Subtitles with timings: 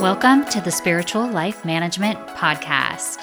[0.00, 3.22] Welcome to the Spiritual Life Management Podcast,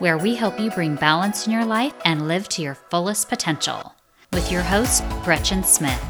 [0.00, 3.94] where we help you bring balance in your life and live to your fullest potential.
[4.32, 6.02] With your host, Gretchen Smith.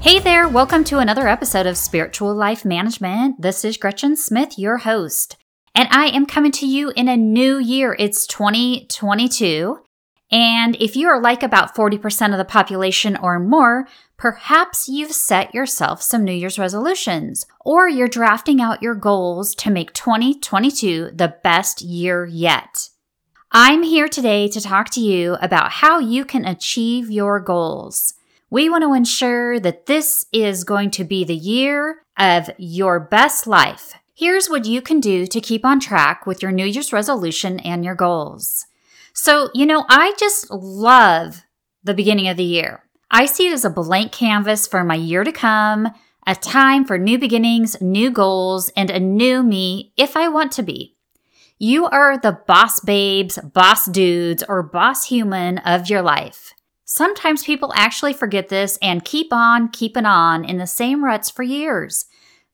[0.00, 3.42] Hey there, welcome to another episode of Spiritual Life Management.
[3.42, 5.36] This is Gretchen Smith, your host,
[5.74, 7.96] and I am coming to you in a new year.
[7.98, 9.80] It's 2022.
[10.34, 15.54] And if you are like about 40% of the population or more, perhaps you've set
[15.54, 21.36] yourself some New Year's resolutions, or you're drafting out your goals to make 2022 the
[21.44, 22.88] best year yet.
[23.52, 28.14] I'm here today to talk to you about how you can achieve your goals.
[28.50, 33.46] We want to ensure that this is going to be the year of your best
[33.46, 33.94] life.
[34.12, 37.84] Here's what you can do to keep on track with your New Year's resolution and
[37.84, 38.66] your goals.
[39.14, 41.44] So, you know, I just love
[41.84, 42.82] the beginning of the year.
[43.10, 45.88] I see it as a blank canvas for my year to come,
[46.26, 50.64] a time for new beginnings, new goals, and a new me if I want to
[50.64, 50.96] be.
[51.58, 56.52] You are the boss babes, boss dudes, or boss human of your life.
[56.84, 61.44] Sometimes people actually forget this and keep on keeping on in the same ruts for
[61.44, 62.06] years.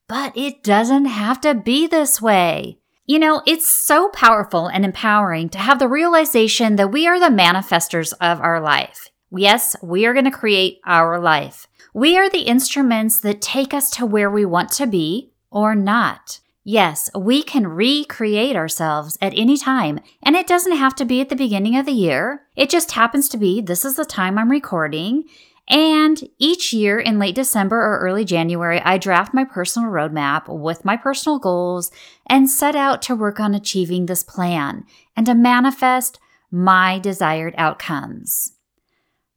[0.08, 2.80] But it doesn't have to be this way.
[3.11, 7.27] You know, it's so powerful and empowering to have the realization that we are the
[7.27, 9.08] manifestors of our life.
[9.33, 11.67] Yes, we are going to create our life.
[11.92, 16.39] We are the instruments that take us to where we want to be or not.
[16.62, 21.30] Yes, we can recreate ourselves at any time, and it doesn't have to be at
[21.30, 22.42] the beginning of the year.
[22.55, 25.24] It just happens to be this is the time I'm recording,
[25.71, 30.85] and each year in late December or early January, I draft my personal roadmap with
[30.85, 31.93] my personal goals
[32.29, 34.85] and set out to work on achieving this plan
[35.17, 36.19] and to manifest
[36.51, 38.55] my desired outcomes.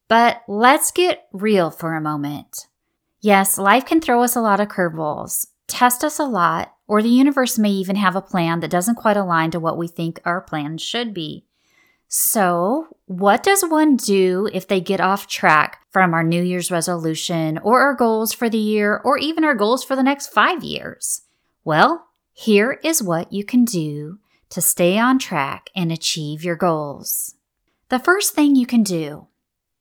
[0.08, 2.68] But let's get real for a moment.
[3.22, 7.10] Yes, life can throw us a lot of curveballs, test us a lot, or the
[7.10, 10.42] universe may even have a plan that doesn't quite align to what we think our
[10.42, 11.46] plan should be.
[12.16, 17.58] So, what does one do if they get off track from our New Year's resolution
[17.58, 21.24] or our goals for the year or even our goals for the next five years?
[21.64, 24.20] Well, here is what you can do
[24.52, 27.34] to stay on track and achieve your goals.
[27.90, 29.26] The first thing you can do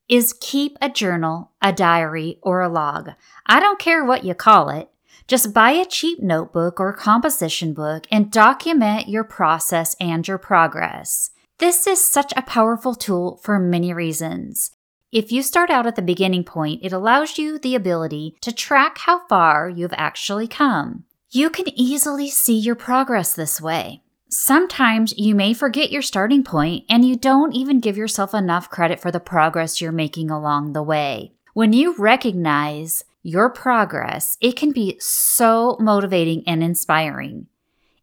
[0.08, 3.10] is keep a journal, a diary, or a log.
[3.44, 4.88] I don't care what you call it.
[5.28, 11.30] Just buy a cheap notebook or composition book and document your process and your progress.
[11.58, 14.72] This is such a powerful tool for many reasons.
[15.12, 18.98] If you start out at the beginning point, it allows you the ability to track
[18.98, 21.04] how far you've actually come.
[21.30, 24.02] You can easily see your progress this way.
[24.28, 28.98] Sometimes you may forget your starting point and you don't even give yourself enough credit
[28.98, 31.32] for the progress you're making along the way.
[31.52, 37.46] When you recognize your progress, it can be so motivating and inspiring.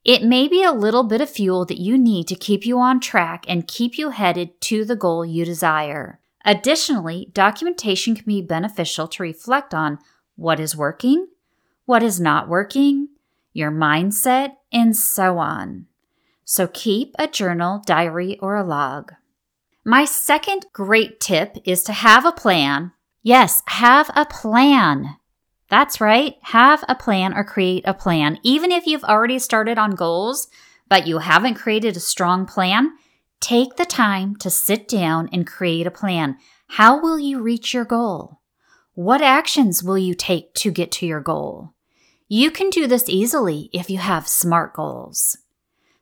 [0.06, 3.00] It may be a little bit of fuel that you need to keep you on
[3.00, 6.20] track and keep you headed to the goal you desire.
[6.46, 10.00] Additionally, documentation can be beneficial to reflect on
[10.36, 11.28] what is working,
[11.86, 13.10] what is not working,
[13.52, 15.86] your mindset, and so on.
[16.46, 19.14] So keep a journal, diary, or a log.
[19.84, 22.94] My second great tip is to have a plan.
[23.22, 25.18] Yes, have a plan.
[25.70, 26.36] That's right.
[26.42, 28.40] Have a plan or create a plan.
[28.44, 30.48] Even if you've already started on goals,
[30.90, 32.92] but you haven't created a strong plan,
[33.40, 36.38] take the time to sit down and create a plan.
[36.70, 38.40] How will you reach your goal?
[38.96, 41.74] What actions will you take to get to your goal?
[42.28, 45.38] You can do this easily if you have SMART goals.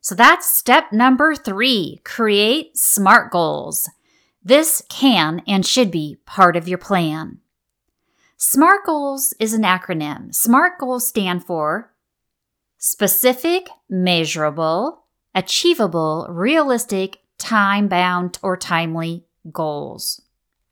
[0.01, 3.89] So that's step number three create SMART goals.
[4.43, 7.39] This can and should be part of your plan.
[8.39, 10.31] SMART goals is an acronym.
[10.31, 11.91] SMART goals stand for
[12.77, 20.21] specific, measurable, achievable, realistic, time bound, or timely goals.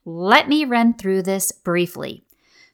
[0.06, 2.24] Let me run through this briefly.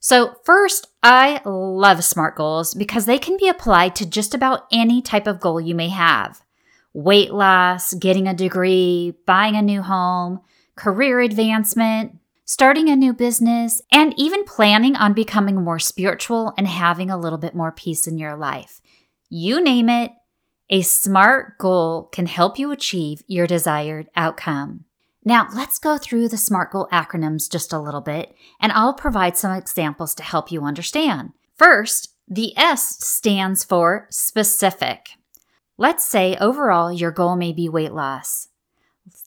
[0.02, 5.02] So, first, I love SMART goals because they can be applied to just about any
[5.02, 6.42] type of goal you may have
[6.94, 10.42] weight loss, getting a degree, buying a new home,
[10.76, 12.18] career advancement,
[12.51, 17.38] starting a new business, and even planning on becoming more spiritual and having a little
[17.38, 18.81] bit more peace in your life.
[19.30, 20.12] You name it,
[20.69, 24.83] a SMART goal can help you achieve your desired outcome.
[25.24, 29.38] Now, let's go through the SMART goal acronyms just a little bit, and I'll provide
[29.38, 31.30] some examples to help you understand.
[31.56, 35.12] First, the S stands for specific.
[35.77, 38.50] Let's say overall your goal may be weight loss.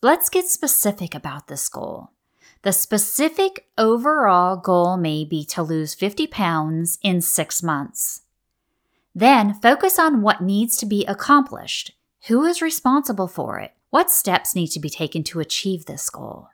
[0.03, 2.11] Let's get specific about this goal.
[2.65, 8.23] The specific overall goal may be to lose 50 pounds in six months.
[9.15, 11.93] Then focus on what needs to be accomplished.
[12.29, 13.75] Who is responsible for it?
[13.91, 16.49] What steps need to be taken to achieve this goal?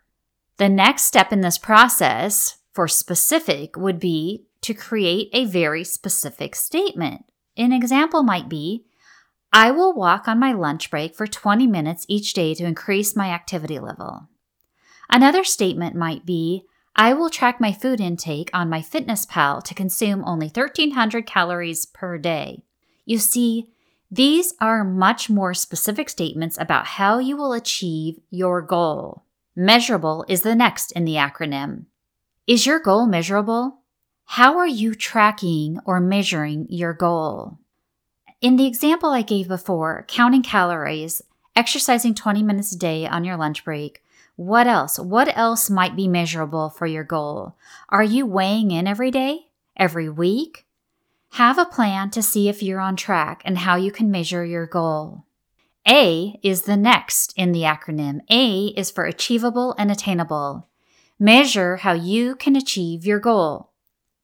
[0.56, 6.56] The next step in this process for specific would be to create a very specific
[6.56, 7.24] statement.
[7.56, 8.84] An example might be
[9.52, 13.30] I will walk on my lunch break for 20 minutes each day to increase my
[13.30, 14.28] activity level.
[15.12, 16.64] Another statement might be
[16.94, 22.64] I will track my food intake on MyFitnessPal to consume only 1,300 calories per day.
[23.04, 23.70] You see,
[24.10, 29.24] these are much more specific statements about how you will achieve your goal.
[29.56, 31.86] Measurable is the next in the acronym.
[32.46, 33.78] Is your goal measurable?
[34.26, 37.58] How are you tracking or measuring your goal?
[38.40, 41.22] In the example I gave before, counting calories,
[41.56, 44.02] exercising 20 minutes a day on your lunch break,
[44.36, 44.98] what else?
[44.98, 47.56] What else might be measurable for your goal?
[47.88, 49.48] Are you weighing in every day?
[49.76, 50.66] Every week?
[51.34, 54.66] Have a plan to see if you're on track and how you can measure your
[54.66, 55.24] goal.
[55.88, 58.20] A is the next in the acronym.
[58.30, 60.68] A is for achievable and attainable.
[61.18, 63.70] Measure how you can achieve your goal.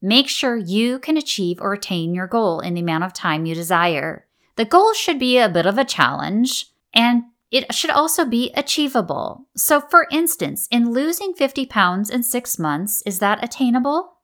[0.02, 3.54] Make sure you can achieve or attain your goal in the amount of time you
[3.54, 4.26] desire.
[4.56, 9.46] The goal should be a bit of a challenge and it should also be achievable.
[9.56, 14.16] So, for instance, in losing 50 pounds in six months, is that attainable?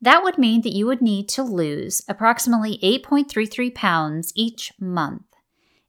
[0.00, 5.24] That would mean that you would need to lose approximately 8.33 pounds each month.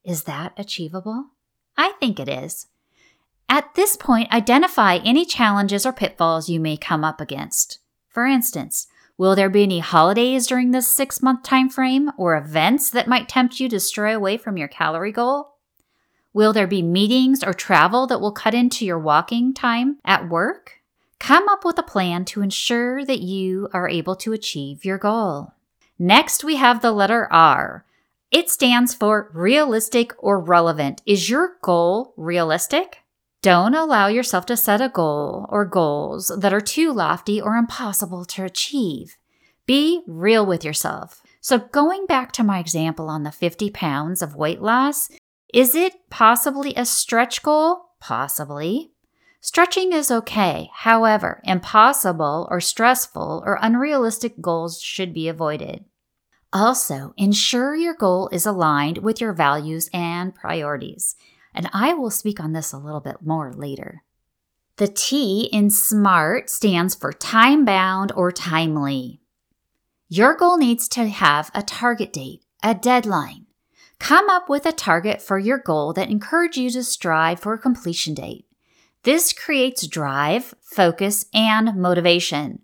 [0.03, 1.31] Is that achievable?
[1.77, 2.67] I think it is.
[3.50, 7.79] At this point, identify any challenges or pitfalls you may come up against.
[8.07, 12.89] For instance, will there be any holidays during this six month time frame or events
[12.91, 15.55] that might tempt you to stray away from your calorie goal?
[16.36, 20.82] Will there be meetings or travel that will cut into your walking time at work?
[21.18, 25.54] Come up with a plan to ensure that you are able to achieve your goal.
[25.98, 27.86] Next, we have the letter R.
[28.32, 31.02] It stands for realistic or relevant.
[31.06, 32.98] Is your goal realistic?
[33.42, 38.26] Don't allow yourself to set a goal or goals that are too lofty or impossible
[38.26, 39.16] to achieve.
[39.66, 41.22] Be real with yourself.
[41.40, 45.10] So, going back to my example on the 50 pounds of weight loss,
[45.56, 47.92] is it possibly a stretch goal?
[48.02, 48.92] Possibly.
[49.40, 50.69] Stretching is okay.
[50.74, 55.86] However, impossible or stressful or unrealistic goals should be avoided.
[56.52, 61.16] Also, ensure your goal is aligned with your values and priorities.
[61.54, 64.04] And I will speak on this a little bit more later.
[64.75, 69.22] The T in SMART stands for time bound or timely.
[70.10, 73.44] Your goal needs to have a target date, a deadline,
[74.00, 77.59] Come up with a target for your goal that encourages you to strive for a
[77.59, 78.45] completion date.
[79.03, 82.59] This creates drive, focus, and motivation.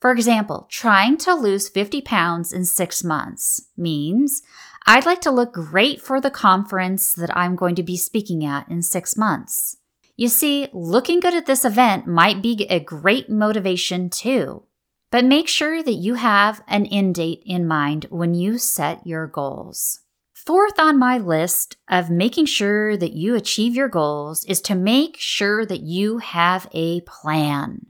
[0.00, 4.42] For example, trying to lose 50 pounds in six months means
[4.86, 8.68] I'd like to look great for the conference that I'm going to be speaking at
[8.68, 9.76] in six months.
[10.16, 14.64] You see, looking good at this event might be a great motivation too.
[15.10, 19.26] But make sure that you have an end date in mind when you set your
[19.26, 20.00] goals.
[20.46, 25.18] Fourth on my list of making sure that you achieve your goals is to make
[25.18, 27.84] sure that you have a plan.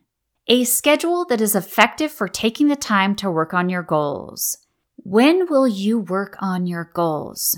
[0.49, 4.59] A schedule that is effective for taking the time to work on your goals.
[4.97, 7.57] When will you work on your goals?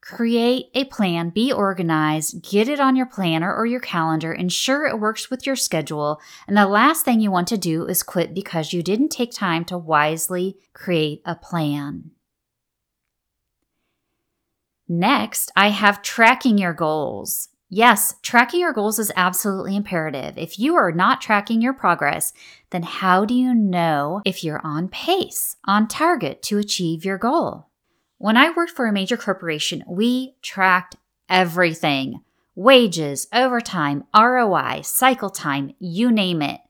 [0.00, 5.00] Create a plan, be organized, get it on your planner or your calendar, ensure it
[5.00, 8.72] works with your schedule, and the last thing you want to do is quit because
[8.72, 12.12] you didn't take time to wisely create a plan.
[14.92, 17.50] Next, I have tracking your goals.
[17.68, 20.36] Yes, tracking your goals is absolutely imperative.
[20.36, 22.32] If you are not tracking your progress,
[22.70, 27.68] then how do you know if you're on pace, on target to achieve your goal?
[28.18, 30.96] When I worked for a major corporation, we tracked
[31.28, 32.22] everything
[32.56, 36.60] wages, overtime, ROI, cycle time, you name it.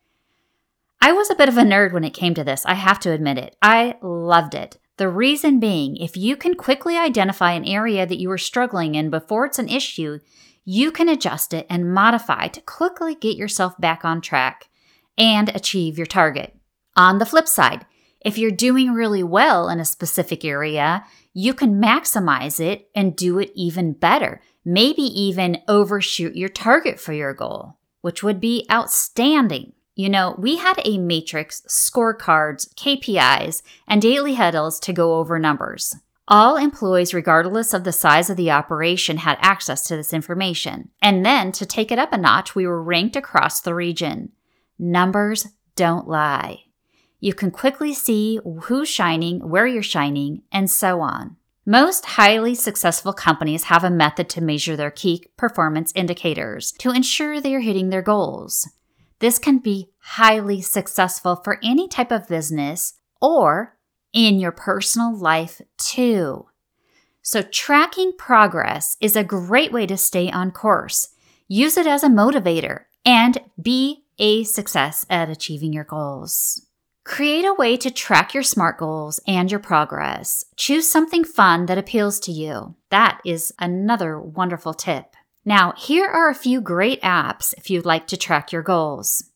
[1.01, 3.13] I was a bit of a nerd when it came to this, I have to
[3.13, 3.57] admit it.
[3.63, 4.77] I loved it.
[5.01, 9.09] The reason being, if you can quickly identify an area that you are struggling in
[9.09, 10.19] before it's an issue,
[10.67, 14.69] you can adjust it and modify to quickly get yourself back on track
[15.17, 16.55] and achieve your target.
[16.97, 17.87] On the flip side,
[18.21, 23.39] if you're doing really well in a specific area, you can maximize it and do
[23.39, 24.43] it even better.
[24.67, 29.73] Maybe even overshoot your target for your goal, which would be outstanding.
[30.01, 35.95] You know, we had a matrix, scorecards, KPIs, and daily huddles to go over numbers.
[36.27, 40.89] All employees, regardless of the size of the operation, had access to this information.
[41.03, 44.33] And then to take it up a notch, we were ranked across the region.
[44.79, 46.61] Numbers don't lie.
[47.19, 51.37] You can quickly see who's shining, where you're shining, and so on.
[51.67, 57.39] Most highly successful companies have a method to measure their key performance indicators to ensure
[57.39, 58.67] they are hitting their goals.
[59.21, 63.77] This can be highly successful for any type of business or
[64.13, 66.47] in your personal life too.
[67.23, 71.09] So, tracking progress is a great way to stay on course.
[71.49, 76.67] Use it as a motivator and be a success at achieving your goals.
[77.05, 80.45] Create a way to track your SMART goals and your progress.
[80.57, 82.75] Choose something fun that appeals to you.
[82.91, 85.17] That is another wonderful tip.
[85.45, 89.31] Now, here are a few great apps if you'd like to track your goals.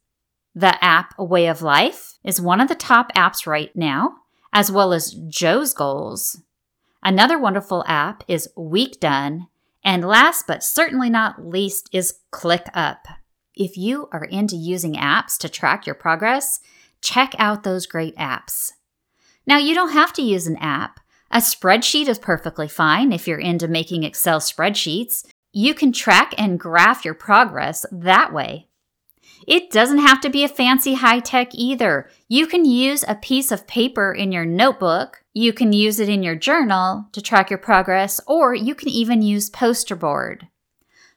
[0.54, 4.16] The app Way of Life is one of the top apps right now,
[4.52, 6.40] as well as Joe's Goals.
[7.02, 9.48] Another wonderful app is Weekdone.
[9.84, 12.98] And last but certainly not least is ClickUp.
[13.54, 16.60] If you are into using apps to track your progress,
[17.02, 18.72] check out those great apps.
[19.46, 21.00] Now, you don't have to use an app.
[21.30, 25.24] A spreadsheet is perfectly fine if you're into making Excel spreadsheets.
[25.56, 28.66] You can track and graph your progress that way.
[29.46, 32.10] It doesn't have to be a fancy high tech either.
[32.26, 36.24] You can use a piece of paper in your notebook, you can use it in
[36.24, 40.48] your journal to track your progress, or you can even use poster board.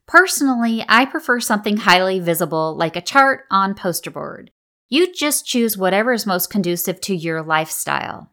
[0.06, 4.52] Personally, I prefer something highly visible like a chart on poster board.
[4.88, 8.30] You just choose whatever is most conducive to your lifestyle.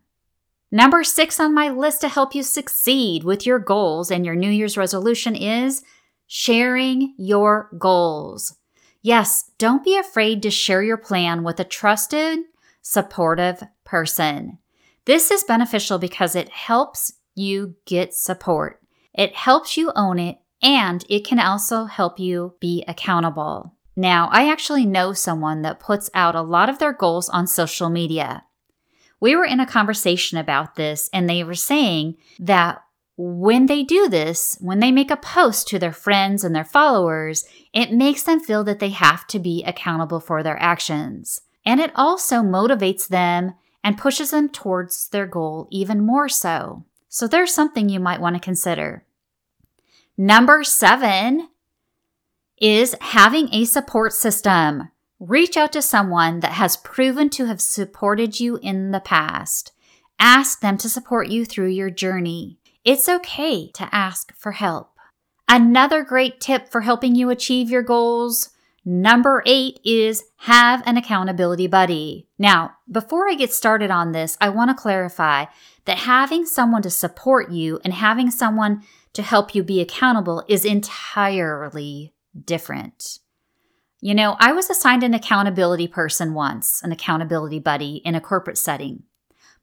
[0.70, 4.50] Number six on my list to help you succeed with your goals and your New
[4.50, 5.82] Year's resolution is
[6.26, 8.56] sharing your goals.
[9.02, 12.38] Yes, don't be afraid to share your plan with a trusted,
[12.80, 14.58] supportive person.
[15.04, 18.80] This is beneficial because it helps you get support.
[19.12, 23.74] It helps you own it and it can also help you be accountable.
[23.96, 27.90] Now, I actually know someone that puts out a lot of their goals on social
[27.90, 28.44] media.
[29.20, 32.82] We were in a conversation about this, and they were saying that
[33.16, 37.44] when they do this, when they make a post to their friends and their followers,
[37.72, 41.40] it makes them feel that they have to be accountable for their actions.
[41.64, 43.54] And it also motivates them
[43.84, 46.84] and pushes them towards their goal even more so.
[47.08, 49.04] So there's something you might want to consider.
[50.16, 51.48] Number seven
[52.58, 54.90] is having a support system.
[55.20, 59.72] Reach out to someone that has proven to have supported you in the past.
[60.18, 62.58] Ask them to support you through your journey.
[62.84, 64.90] It's okay to ask for help.
[65.48, 68.50] Another great tip for helping you achieve your goals
[68.84, 72.28] Number eight is have an accountability buddy.
[72.38, 75.46] Now, before I get started on this, I want to clarify
[75.86, 78.82] that having someone to support you and having someone
[79.14, 82.12] to help you be accountable is entirely
[82.44, 83.20] different.
[84.00, 88.58] You know, I was assigned an accountability person once, an accountability buddy in a corporate
[88.58, 89.04] setting.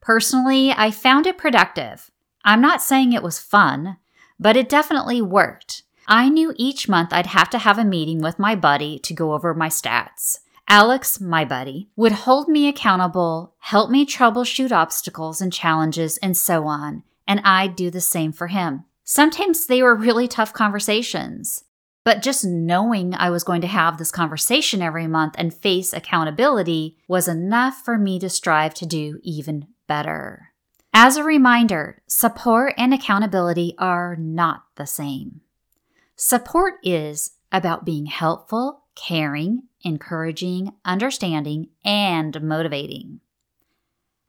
[0.01, 2.09] Personally, I found it productive.
[2.43, 3.97] I'm not saying it was fun,
[4.39, 5.83] but it definitely worked.
[6.07, 9.33] I knew each month I'd have to have a meeting with my buddy to go
[9.33, 10.39] over my stats.
[10.67, 16.65] Alex, my buddy, would hold me accountable, help me troubleshoot obstacles and challenges, and so
[16.65, 18.85] on, and I'd do the same for him.
[19.03, 21.65] Sometimes they were really tough conversations,
[22.03, 26.97] but just knowing I was going to have this conversation every month and face accountability
[27.07, 30.50] was enough for me to strive to do even better.
[30.93, 35.39] As a reminder, support and accountability are not the same.
[36.17, 43.21] Support is about being helpful, caring, encouraging, understanding, and motivating.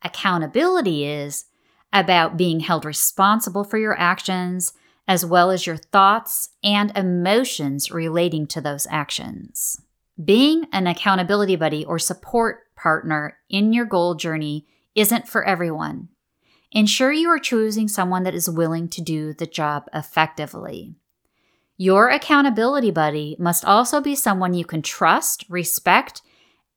[0.03, 1.47] Accountability is
[1.93, 4.73] about being held responsible for your actions
[5.09, 9.83] as well as your thoughts and emotions relating to those actions.
[10.25, 16.09] Being an accountability buddy or support partner in your goal journey isn't for everyone.
[16.75, 20.95] Ensure you are choosing someone that is willing to do the job effectively.
[21.77, 26.23] Your accountability buddy must also be someone you can trust, respect,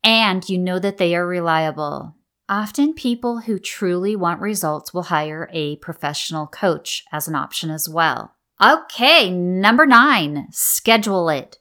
[0.03, 2.15] and you know that they are reliable.
[2.49, 7.87] Often, people who truly want results will hire a professional coach as an option as
[7.87, 8.35] well.
[8.61, 11.57] Okay, number nine, schedule it.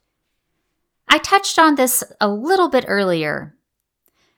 [1.08, 3.56] I touched on this a little bit earlier,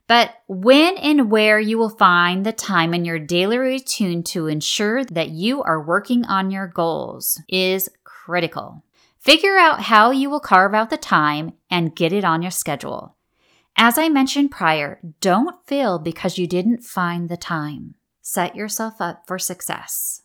[0.06, 5.04] but when and where you will find the time in your daily routine to ensure
[5.04, 8.84] that you are working on your goals is critical.
[9.18, 13.16] Figure out how you will carve out the time and get it on your schedule.
[13.76, 17.96] As I mentioned prior, don't fail because you didn't find the time.
[18.22, 20.22] Set yourself up for success.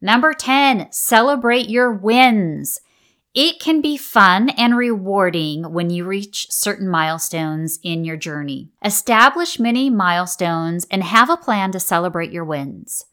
[0.00, 2.80] Number 10, celebrate your wins.
[3.34, 8.70] It can be fun and rewarding when you reach certain milestones in your journey.
[8.84, 13.06] Establish many milestones and have a plan to celebrate your wins.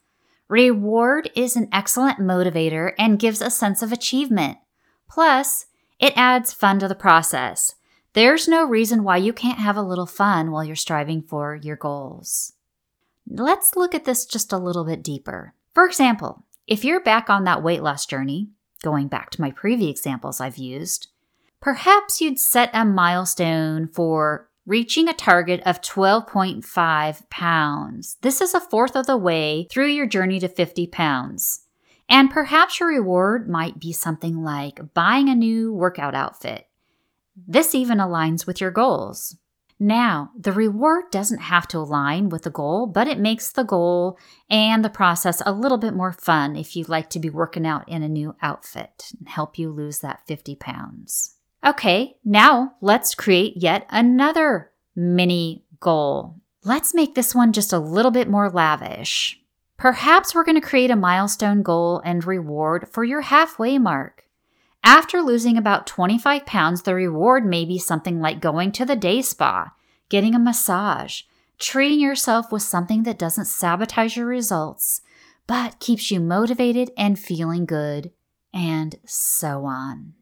[0.48, 4.60] Reward is an excellent motivator and gives a sense of achievement.
[5.10, 5.66] Plus,
[6.00, 7.74] it adds fun to the process.
[8.14, 11.78] There's no reason why you can't have a little fun while you're striving for your
[11.78, 12.54] goals.
[13.28, 15.56] Let's look at this just a little bit deeper.
[15.74, 18.50] For example, if you're back on that weight loss journey,
[18.82, 21.08] going back to my previous examples I've used,
[21.60, 28.18] perhaps you'd set a milestone for reaching a target of 12.5 pounds.
[28.22, 31.66] This is a fourth of the way through your journey to 50 pounds.
[32.08, 36.68] And perhaps your reward might be something like buying a new workout outfit.
[37.48, 39.38] This even aligns with your goals.
[39.84, 44.16] Now, the reward doesn't have to align with the goal, but it makes the goal
[44.48, 47.90] and the process a little bit more fun if you like to be working out
[47.90, 51.38] in a new outfit and help you lose that 50 pounds.
[51.66, 56.36] Okay, now let's create yet another mini goal.
[56.64, 59.42] Let's make this one just a little bit more lavish.
[59.78, 64.26] Perhaps we're going to create a milestone goal and reward for your halfway mark.
[64.84, 69.22] After losing about 25 pounds, the reward may be something like going to the day
[69.22, 69.74] spa,
[70.10, 71.22] getting a massage,
[71.60, 75.02] treating yourself with something that doesn't sabotage your results,
[75.46, 78.12] but keeps you motivated and feeling good,
[78.54, 80.14] and so on.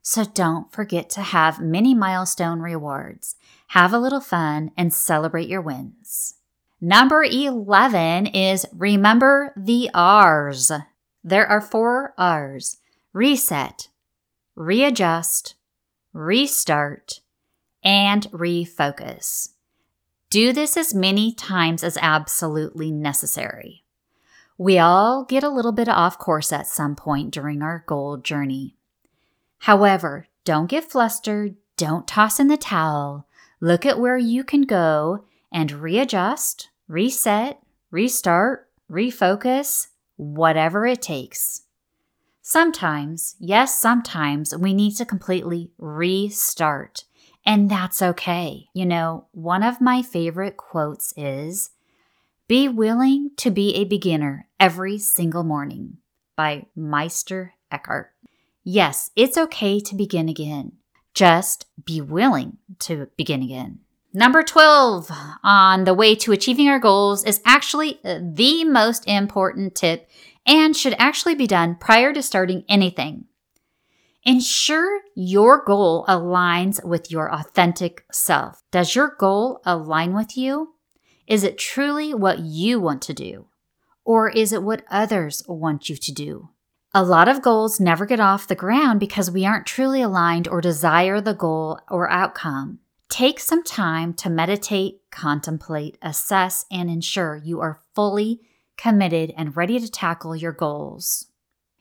[0.00, 3.36] So don't forget to have many milestone rewards.
[3.68, 6.36] Have a little fun and celebrate your wins.
[6.80, 10.72] Number 11 is remember the R's.
[11.22, 12.78] There are four R's
[13.12, 13.88] reset,
[14.54, 15.54] readjust,
[16.12, 17.20] restart,
[17.82, 19.50] and refocus.
[20.28, 23.84] Do this as many times as absolutely necessary.
[24.56, 28.76] We all get a little bit off course at some point during our goal journey.
[29.60, 33.26] However, don't get flustered, don't toss in the towel.
[33.60, 41.62] Look at where you can go and readjust, reset, restart, refocus, whatever it takes.
[42.50, 47.04] Sometimes, yes, sometimes we need to completely restart,
[47.46, 48.66] and that's okay.
[48.74, 51.70] You know, one of my favorite quotes is
[52.48, 55.98] Be willing to be a beginner every single morning
[56.34, 58.10] by Meister Eckhart.
[58.64, 60.72] Yes, it's okay to begin again.
[61.14, 63.78] Just be willing to begin again.
[64.12, 65.08] Number 12
[65.44, 70.08] on the way to achieving our goals is actually the most important tip
[70.46, 73.26] and should actually be done prior to starting anything.
[74.22, 78.62] Ensure your goal aligns with your authentic self.
[78.70, 80.74] Does your goal align with you?
[81.26, 83.46] Is it truly what you want to do?
[84.04, 86.50] Or is it what others want you to do?
[86.92, 90.60] A lot of goals never get off the ground because we aren't truly aligned or
[90.60, 92.80] desire the goal or outcome.
[93.08, 98.40] Take some time to meditate, contemplate, assess, and ensure you are fully
[98.80, 101.26] committed, and ready to tackle your goals.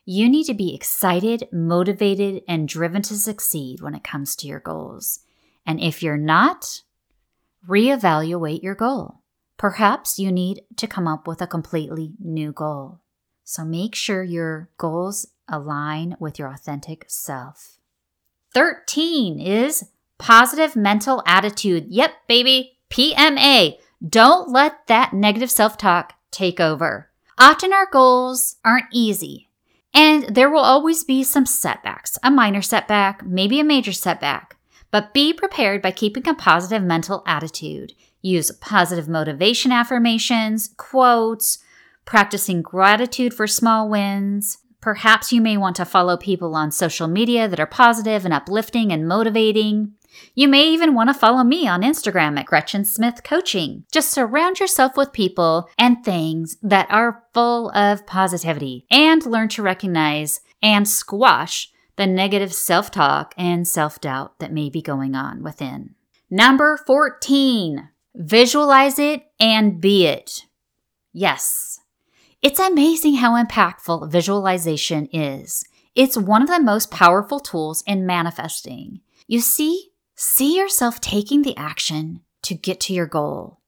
[0.06, 4.60] You need to be excited, motivated, and driven to succeed when it comes to your
[4.60, 5.20] goals.
[5.66, 6.82] And if you're not,
[7.68, 9.22] reevaluate your goal.
[9.58, 13.00] Perhaps you need to come up with a completely new goal.
[13.44, 17.78] So make sure your goals align with your authentic self.
[18.54, 21.86] 13 is positive mental attitude.
[21.90, 23.78] Yep, baby, PMA.
[24.08, 27.10] Don't let that negative self talk take over.
[27.38, 29.50] Often our goals aren't easy,
[29.94, 34.58] and there will always be some setbacks a minor setback, maybe a major setback.
[34.92, 37.94] But be prepared by keeping a positive mental attitude.
[38.22, 41.60] Use positive motivation affirmations, quotes,
[42.06, 44.58] practicing gratitude for small wins.
[44.82, 48.92] Perhaps you may want to follow people on social media that are positive and uplifting
[48.92, 49.94] and motivating.
[50.36, 53.86] You may even want to follow me on Instagram at Gretchen Smith Coaching.
[53.92, 59.62] Just surround yourself with people and things that are full of positivity and learn to
[59.62, 65.44] recognize and squash the negative self talk and self doubt that may be going on
[65.44, 65.96] within.
[66.30, 70.46] Number 14, visualize it and be it.
[71.12, 71.80] Yes.
[72.42, 75.66] It's amazing how impactful visualization is.
[75.96, 79.02] It's one of the most powerful tools in manifesting.
[79.28, 83.62] You see, See yourself taking the action to get to your goal.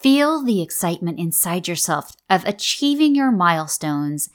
[0.00, 4.30] Feel the excitement inside yourself of achieving your milestones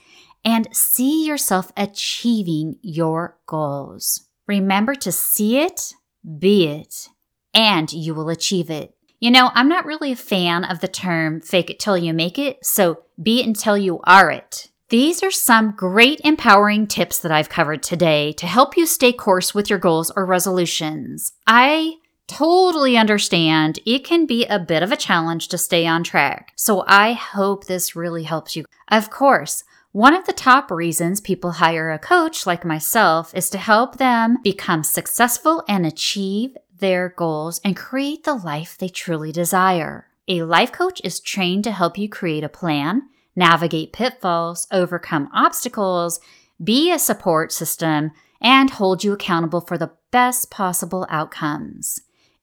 [0.45, 4.27] and see yourself achieving your goals.
[4.45, 5.95] Remember to see it,
[6.37, 7.09] be it,
[7.55, 8.93] and you will achieve it.
[9.19, 12.37] You know, I'm not really a fan of the term fake it till you make
[12.37, 14.69] it, so be it until you are it.
[14.93, 19.51] These are some great empowering tips that I've covered today to help you stay course
[19.51, 21.33] with your goals or resolutions.
[21.47, 21.95] I
[22.27, 26.83] totally understand it can be a bit of a challenge to stay on track, so
[26.85, 28.65] I hope this really helps you.
[28.87, 33.57] Of course, one of the top reasons people hire a coach like myself is to
[33.57, 40.05] help them become successful and achieve their goals and create the life they truly desire.
[40.27, 46.19] A life coach is trained to help you create a plan navigate pitfalls, overcome obstacles,
[46.63, 51.99] be a support system, and hold you accountable for the best possible outcomes.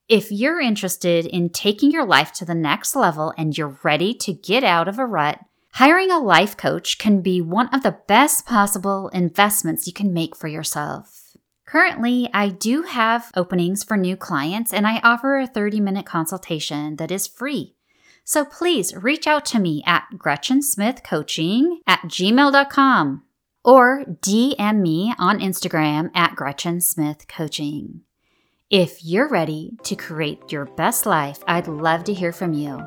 [0.09, 4.33] If you're interested in taking your life to the next level and you're ready to
[4.33, 5.39] get out of a rut,
[5.73, 10.35] hiring a life coach can be one of the best possible investments you can make
[10.35, 11.37] for yourself.
[11.65, 16.97] Currently, I do have openings for new clients and I offer a 30 minute consultation
[16.97, 17.75] that is free.
[18.23, 23.23] So please reach out to me at GretchenSmithCoaching at gmail.com
[23.63, 28.01] or DM me on Instagram at Gretchen Smith Coaching.
[28.69, 32.81] If you're ready to create your best life, I'd love to hear from you.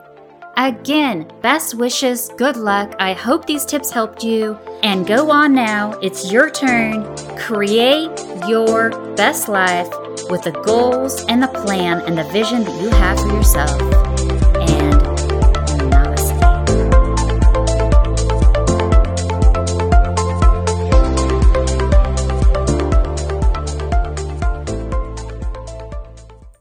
[0.57, 2.95] Again, best wishes, good luck.
[2.99, 4.57] I hope these tips helped you.
[4.83, 7.05] And go on now, it's your turn.
[7.37, 8.19] Create
[8.49, 9.89] your best life
[10.31, 14.14] with the goals and the plan and the vision that you have for yourself.